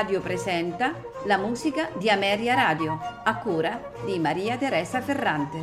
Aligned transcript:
Radio 0.00 0.22
presenta 0.22 0.94
la 1.26 1.36
musica 1.36 1.90
di 1.98 2.08
Ameria 2.08 2.54
Radio, 2.54 2.98
a 3.22 3.36
cura 3.36 3.92
di 4.06 4.18
Maria 4.18 4.56
Teresa 4.56 5.02
Ferrante. 5.02 5.60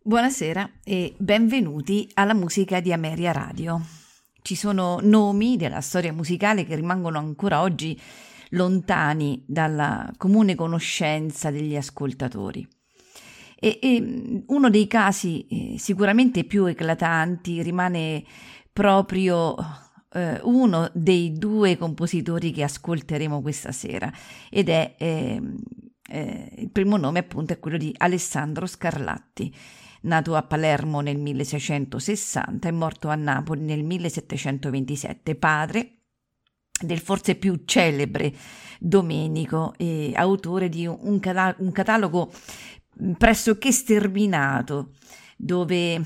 Buonasera 0.00 0.70
e 0.82 1.14
benvenuti 1.18 2.08
alla 2.14 2.32
musica 2.32 2.80
di 2.80 2.94
Ameria 2.94 3.30
Radio. 3.30 3.82
Ci 4.40 4.54
sono 4.54 4.98
nomi 5.02 5.58
della 5.58 5.82
storia 5.82 6.14
musicale 6.14 6.64
che 6.64 6.74
rimangono 6.74 7.18
ancora 7.18 7.60
oggi 7.60 8.00
lontani 8.52 9.44
dalla 9.46 10.10
comune 10.16 10.54
conoscenza 10.54 11.50
degli 11.50 11.76
ascoltatori. 11.76 12.66
E, 13.60 13.78
e 13.82 14.44
uno 14.46 14.70
dei 14.70 14.86
casi 14.86 15.46
eh, 15.48 15.78
sicuramente 15.78 16.44
più 16.44 16.66
eclatanti 16.66 17.60
rimane 17.62 18.24
proprio 18.72 19.56
eh, 20.12 20.38
uno 20.44 20.90
dei 20.94 21.32
due 21.32 21.76
compositori 21.76 22.52
che 22.52 22.62
ascolteremo 22.62 23.42
questa 23.42 23.72
sera 23.72 24.12
ed 24.48 24.68
è 24.68 24.94
eh, 24.96 25.42
eh, 26.10 26.52
il 26.56 26.70
primo 26.70 26.96
nome 26.96 27.18
appunto 27.18 27.52
è 27.52 27.58
quello 27.58 27.76
di 27.76 27.92
Alessandro 27.96 28.66
Scarlatti 28.66 29.52
nato 30.02 30.36
a 30.36 30.42
Palermo 30.42 31.00
nel 31.00 31.18
1660 31.18 32.68
e 32.68 32.72
morto 32.72 33.08
a 33.08 33.14
Napoli 33.14 33.62
nel 33.62 33.82
1727, 33.82 35.34
padre 35.34 35.92
del 36.80 37.00
forse 37.00 37.34
più 37.34 37.62
celebre 37.64 38.32
Domenico 38.78 39.74
e 39.76 40.12
autore 40.14 40.68
di 40.68 40.86
un, 40.86 41.20
un 41.20 41.72
catalogo 41.72 42.30
pressoché 43.16 43.72
sterminato, 43.72 44.92
dove 45.36 46.00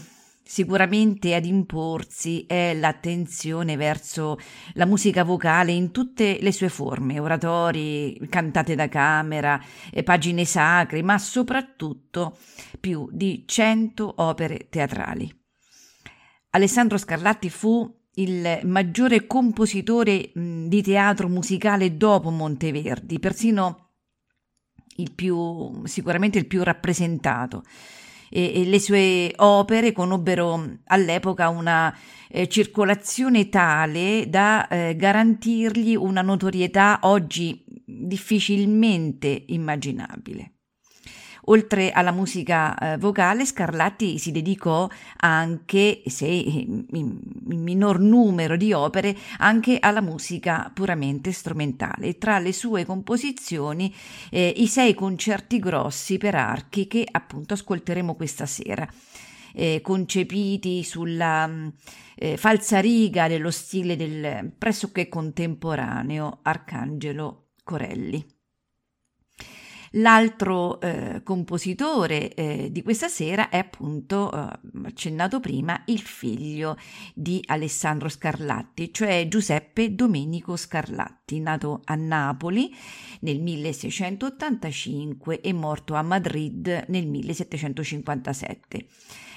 sicuramente 0.44 1.34
ad 1.34 1.46
imporsi 1.46 2.44
è 2.46 2.74
l'attenzione 2.74 3.76
verso 3.76 4.38
la 4.74 4.84
musica 4.84 5.24
vocale 5.24 5.72
in 5.72 5.92
tutte 5.92 6.38
le 6.40 6.52
sue 6.52 6.68
forme, 6.68 7.18
oratori, 7.18 8.20
cantate 8.28 8.74
da 8.74 8.88
camera, 8.88 9.58
pagine 10.04 10.44
sacre, 10.44 11.02
ma 11.02 11.16
soprattutto 11.16 12.36
più 12.78 13.08
di 13.10 13.44
cento 13.46 14.12
opere 14.18 14.66
teatrali. 14.68 15.34
Alessandro 16.50 16.98
Scarlatti 16.98 17.48
fu 17.48 17.90
il 18.16 18.60
maggiore 18.64 19.26
compositore 19.26 20.32
di 20.34 20.82
teatro 20.82 21.28
musicale 21.28 21.96
dopo 21.96 22.28
Monteverdi, 22.28 23.18
persino 23.18 23.81
il 24.96 25.12
più, 25.12 25.84
sicuramente 25.84 26.38
il 26.38 26.46
più 26.46 26.62
rappresentato. 26.62 27.64
E, 28.28 28.60
e 28.60 28.64
le 28.64 28.80
sue 28.80 29.32
opere 29.36 29.92
conobbero 29.92 30.78
all'epoca 30.86 31.48
una 31.50 31.94
eh, 32.28 32.48
circolazione 32.48 33.50
tale 33.50 34.26
da 34.28 34.66
eh, 34.68 34.96
garantirgli 34.96 35.94
una 35.94 36.22
notorietà 36.22 37.00
oggi 37.02 37.62
difficilmente 37.84 39.44
immaginabile. 39.48 40.52
Oltre 41.46 41.90
alla 41.90 42.12
musica 42.12 42.76
eh, 42.76 42.98
vocale, 42.98 43.44
Scarlatti 43.44 44.18
si 44.18 44.30
dedicò 44.30 44.88
anche, 45.16 46.02
se 46.06 46.26
in, 46.26 46.84
in 46.92 47.20
minor 47.60 47.98
numero 47.98 48.56
di 48.56 48.72
opere, 48.72 49.16
anche 49.38 49.78
alla 49.80 50.00
musica 50.00 50.70
puramente 50.72 51.32
strumentale. 51.32 52.16
Tra 52.18 52.38
le 52.38 52.52
sue 52.52 52.84
composizioni 52.84 53.92
eh, 54.30 54.52
i 54.56 54.68
sei 54.68 54.94
concerti 54.94 55.58
grossi 55.58 56.16
per 56.16 56.36
archi 56.36 56.86
che 56.86 57.06
appunto 57.10 57.54
ascolteremo 57.54 58.14
questa 58.14 58.46
sera. 58.46 58.88
Eh, 59.54 59.80
concepiti 59.82 60.82
sulla 60.82 61.50
eh, 62.14 62.36
falsariga 62.36 63.28
dello 63.28 63.50
stile 63.50 63.96
del 63.96 64.52
pressoché 64.56 65.08
contemporaneo 65.08 66.38
Arcangelo 66.42 67.48
Corelli. 67.64 68.41
L'altro 69.96 70.80
eh, 70.80 71.20
compositore 71.22 72.32
eh, 72.34 72.68
di 72.70 72.82
questa 72.82 73.08
sera 73.08 73.50
è 73.50 73.58
appunto, 73.58 74.32
eh, 74.32 74.48
accennato 74.84 75.38
prima, 75.38 75.82
il 75.86 76.00
figlio 76.00 76.76
di 77.14 77.42
Alessandro 77.46 78.08
Scarlatti, 78.08 78.92
cioè 78.92 79.28
Giuseppe 79.28 79.94
Domenico 79.94 80.56
Scarlatti, 80.56 81.21
nato 81.40 81.80
a 81.84 81.94
Napoli 81.94 82.74
nel 83.20 83.40
1685 83.40 85.40
e 85.40 85.52
morto 85.52 85.94
a 85.94 86.02
Madrid 86.02 86.84
nel 86.88 87.06
1757. 87.06 88.86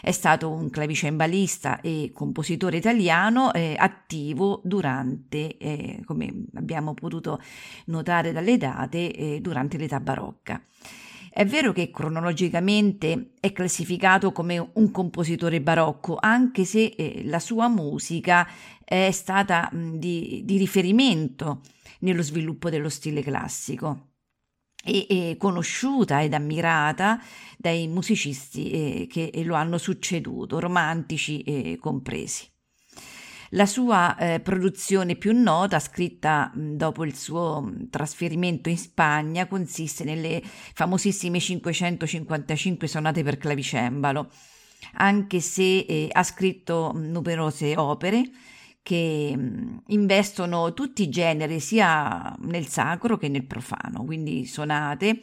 È 0.02 0.12
stato 0.12 0.52
un 0.52 0.70
clavicembalista 0.70 1.82
e 1.82 2.12
compositore 2.14 2.78
italiano 2.78 3.52
eh, 3.54 3.76
attivo 3.78 4.62
durante, 4.64 5.58
eh, 5.58 6.02
come 6.06 6.46
abbiamo 6.54 6.94
potuto 6.94 7.42
notare 7.86 8.32
dalle 8.32 8.58
date, 8.58 9.12
eh, 9.12 9.40
durante 9.42 9.78
l'età 9.78 10.00
barocca. 10.00 10.62
È 11.38 11.46
vero 11.46 11.74
che 11.74 11.92
cronologicamente 11.92 13.32
è 13.42 13.52
classificato 13.52 14.32
come 14.32 14.70
un 14.74 14.92
compositore 14.92 15.60
barocco, 15.60 16.16
anche 16.18 16.64
se 16.64 16.94
eh, 16.96 17.24
la 17.26 17.40
sua 17.40 17.68
musica 17.68 18.48
è 18.86 19.12
stata 19.12 19.70
mh, 19.70 19.98
di, 19.98 20.44
di 20.46 20.58
riferimento 20.58 21.60
nello 22.00 22.22
sviluppo 22.22 22.70
dello 22.70 22.90
stile 22.90 23.22
classico 23.22 24.10
e, 24.84 25.36
conosciuta 25.40 26.22
ed 26.22 26.34
ammirata 26.34 27.20
dai 27.58 27.88
musicisti 27.88 28.70
eh, 28.70 29.08
che 29.08 29.32
lo 29.44 29.56
hanno 29.56 29.78
succeduto, 29.78 30.60
romantici 30.60 31.78
compresi. 31.80 32.54
La 33.56 33.66
sua 33.66 34.18
eh, 34.18 34.40
produzione 34.40 35.16
più 35.16 35.32
nota, 35.32 35.80
scritta 35.80 36.52
dopo 36.54 37.06
il 37.06 37.16
suo 37.16 37.72
trasferimento 37.90 38.70
in 38.70 38.78
Spagna, 38.78 39.48
consiste 39.48 40.04
nelle 40.04 40.42
famosissime 40.44 41.40
555 41.40 42.88
sonate 42.88 43.24
per 43.24 43.38
clavicembalo, 43.38 44.30
anche 44.96 45.40
se 45.40 45.80
eh, 45.80 46.10
ha 46.12 46.24
scritto 46.24 46.92
numerose 46.96 47.78
opere, 47.78 48.30
che 48.86 49.36
investono 49.88 50.76
tutti 50.76 51.02
i 51.02 51.10
generi, 51.10 51.60
sia 51.60 52.36
nel 52.42 52.68
sacro 52.68 53.18
che 53.18 53.30
nel 53.30 53.44
profano, 53.44 54.06
quindi 54.06 54.46
sonate, 54.46 55.22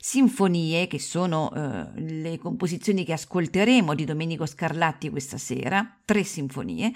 sinfonie, 0.00 0.88
che 0.88 0.98
sono 0.98 1.52
eh, 1.54 2.00
le 2.00 2.36
composizioni 2.38 3.04
che 3.04 3.12
ascolteremo 3.12 3.94
di 3.94 4.04
Domenico 4.04 4.44
Scarlatti 4.44 5.08
questa 5.08 5.38
sera, 5.38 5.88
tre 6.04 6.24
sinfonie, 6.24 6.92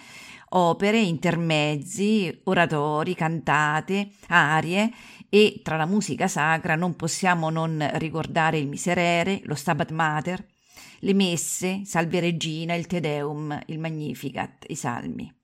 opere, 0.49 0.99
intermezzi, 0.99 2.41
oratori, 2.43 3.15
cantate, 3.15 4.11
arie 4.27 4.91
e 5.29 5.61
tra 5.63 5.77
la 5.77 5.87
musica 5.87 6.27
sacra 6.27 6.75
non 6.75 6.97
possiamo 6.97 7.51
non 7.51 7.89
ricordare 7.95 8.59
il 8.59 8.67
Miserere, 8.67 9.43
lo 9.45 9.55
Stabat 9.55 9.93
Mater, 9.93 10.45
le 11.03 11.15
messe, 11.15 11.83
Salve 11.85 12.19
Regina, 12.19 12.75
il 12.75 12.89
Te 12.89 12.99
Deum, 12.99 13.57
il 13.67 13.79
Magnificat, 13.79 14.65
i 14.67 14.75
Salmi. 14.75 15.39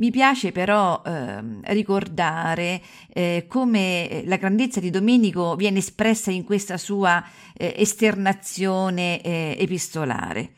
Mi 0.00 0.10
piace 0.10 0.50
però 0.50 1.02
eh, 1.04 1.42
ricordare 1.74 2.80
eh, 3.12 3.44
come 3.46 4.22
la 4.24 4.36
grandezza 4.36 4.80
di 4.80 4.88
Domenico 4.88 5.56
viene 5.56 5.80
espressa 5.80 6.30
in 6.30 6.42
questa 6.42 6.78
sua 6.78 7.22
eh, 7.54 7.74
esternazione 7.76 9.20
eh, 9.20 9.56
epistolare. 9.58 10.54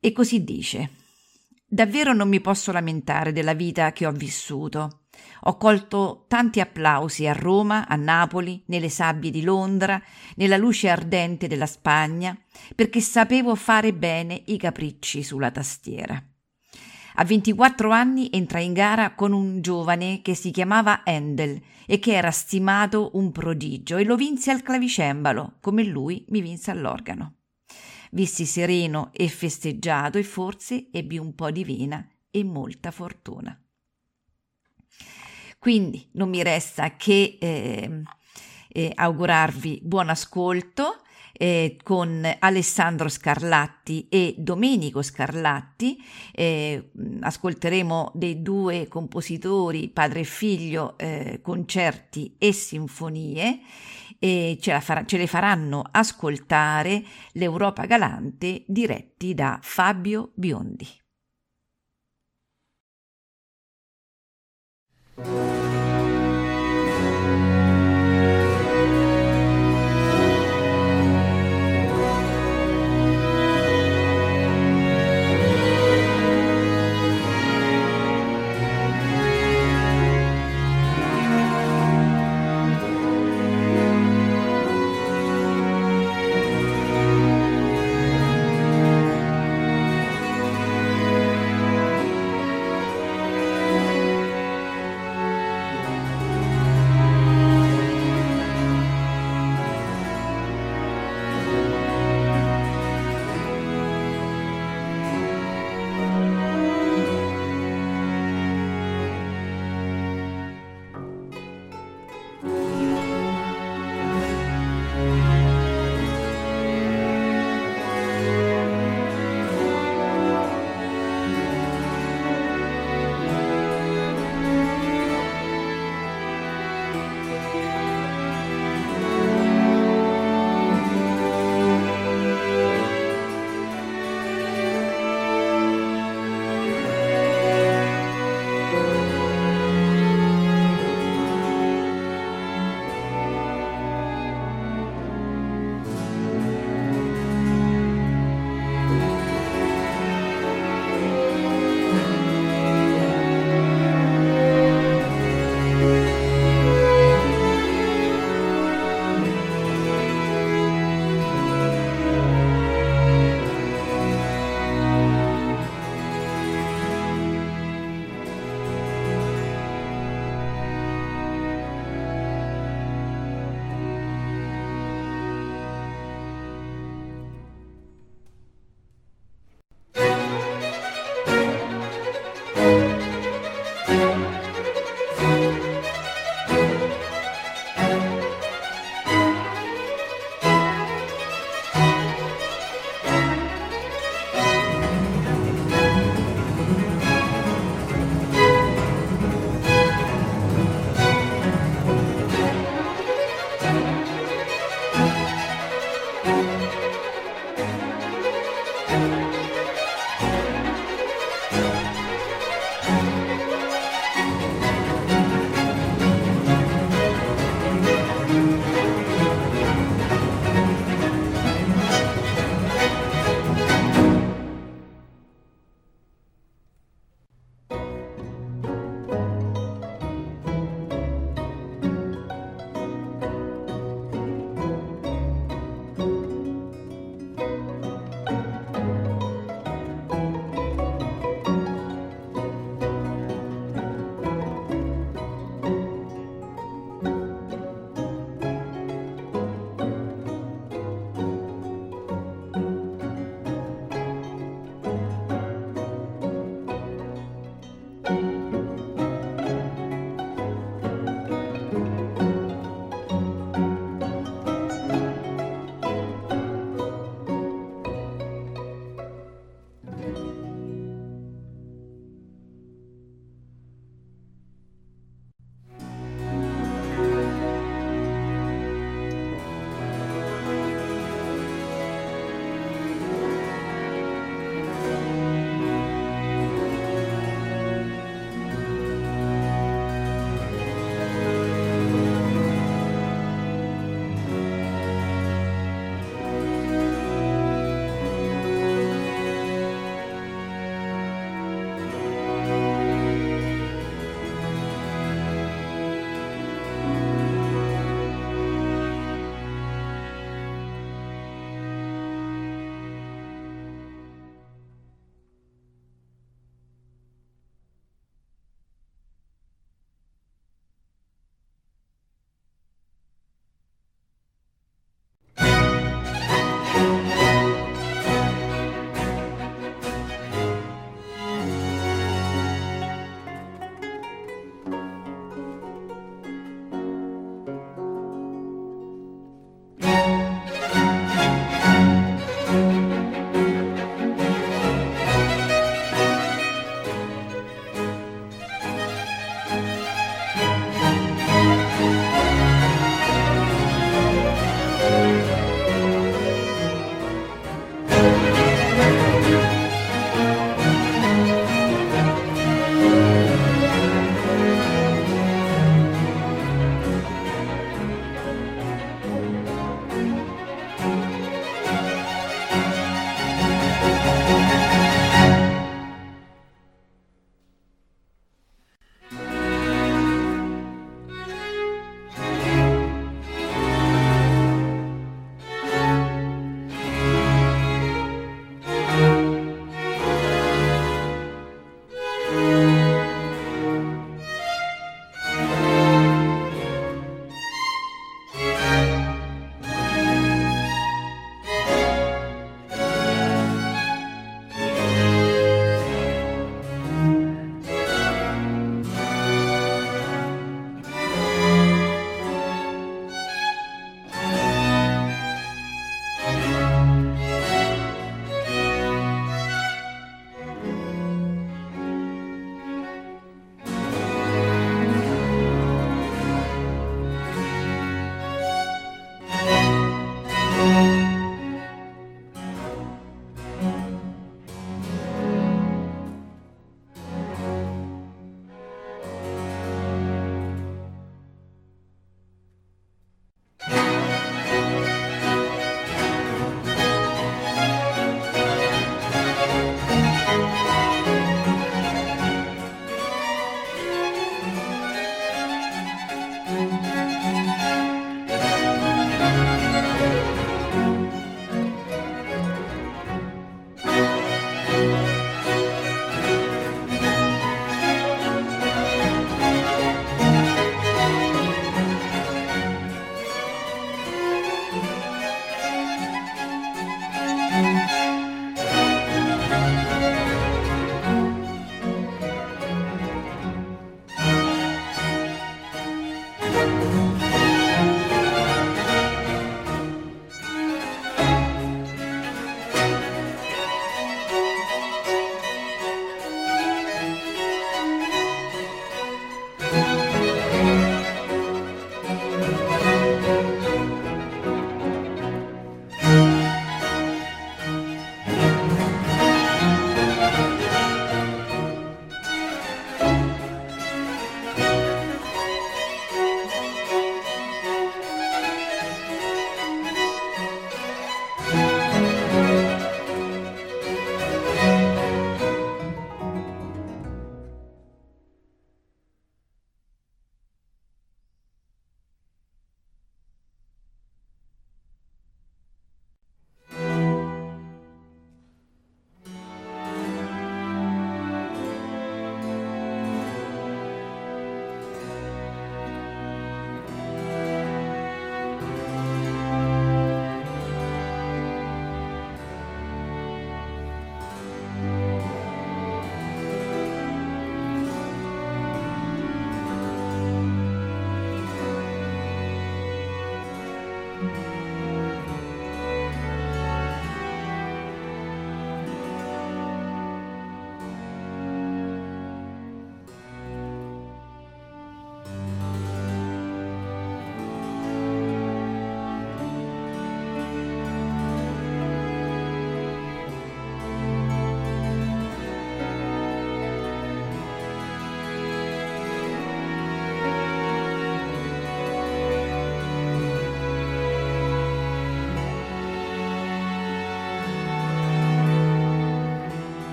E 0.00 0.12
così 0.12 0.42
dice: 0.42 0.90
Davvero 1.66 2.14
non 2.14 2.30
mi 2.30 2.40
posso 2.40 2.72
lamentare 2.72 3.30
della 3.32 3.52
vita 3.52 3.92
che 3.92 4.06
ho 4.06 4.12
vissuto. 4.12 5.02
Ho 5.42 5.58
colto 5.58 6.24
tanti 6.28 6.60
applausi 6.60 7.26
a 7.26 7.34
Roma, 7.34 7.86
a 7.86 7.96
Napoli, 7.96 8.62
nelle 8.68 8.88
sabbie 8.88 9.30
di 9.30 9.42
Londra, 9.42 10.00
nella 10.36 10.56
luce 10.56 10.88
ardente 10.88 11.46
della 11.46 11.66
Spagna, 11.66 12.34
perché 12.74 13.02
sapevo 13.02 13.54
fare 13.54 13.92
bene 13.92 14.40
i 14.46 14.56
capricci 14.56 15.22
sulla 15.22 15.50
tastiera. 15.50 16.22
A 17.20 17.24
24 17.24 17.90
anni 17.90 18.28
entra 18.30 18.60
in 18.60 18.72
gara 18.72 19.12
con 19.16 19.32
un 19.32 19.60
giovane 19.60 20.22
che 20.22 20.36
si 20.36 20.52
chiamava 20.52 21.02
Handel 21.04 21.60
e 21.84 21.98
che 21.98 22.12
era 22.12 22.30
stimato 22.30 23.10
un 23.14 23.32
prodigio 23.32 23.96
e 23.96 24.04
lo 24.04 24.14
vinse 24.14 24.52
al 24.52 24.62
clavicembalo, 24.62 25.56
come 25.60 25.82
lui 25.82 26.24
mi 26.28 26.40
vinse 26.40 26.70
all'organo. 26.70 27.38
Vissi 28.12 28.46
sereno 28.46 29.10
e 29.12 29.26
festeggiato 29.26 30.16
e 30.16 30.22
forse 30.22 30.90
ebbi 30.92 31.18
un 31.18 31.34
po' 31.34 31.50
di 31.50 31.64
vena 31.64 32.08
e 32.30 32.44
molta 32.44 32.92
fortuna. 32.92 33.60
Quindi 35.58 36.08
non 36.12 36.28
mi 36.28 36.44
resta 36.44 36.94
che 36.94 37.36
eh, 37.40 38.02
eh, 38.68 38.92
augurarvi 38.94 39.80
buon 39.82 40.08
ascolto 40.08 41.02
eh, 41.38 41.78
con 41.82 42.28
Alessandro 42.38 43.08
Scarlatti 43.08 44.06
e 44.10 44.34
Domenico 44.36 45.00
Scarlatti. 45.00 45.96
Eh, 46.34 46.90
ascolteremo 47.20 48.12
dei 48.14 48.42
due 48.42 48.88
compositori, 48.88 49.88
padre 49.88 50.20
e 50.20 50.24
figlio, 50.24 50.98
eh, 50.98 51.40
concerti 51.42 52.34
e 52.36 52.52
sinfonie 52.52 53.60
e 54.18 54.58
ce, 54.60 54.80
farà, 54.80 55.04
ce 55.04 55.16
le 55.16 55.26
faranno 55.26 55.84
ascoltare 55.90 57.02
l'Europa 57.32 57.86
Galante 57.86 58.64
diretti 58.66 59.34
da 59.34 59.58
Fabio 59.62 60.32
Biondi. 60.34 60.86